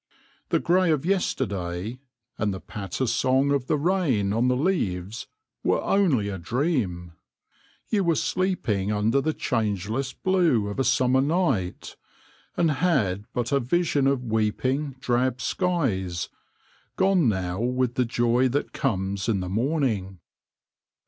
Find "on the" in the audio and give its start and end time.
4.33-4.55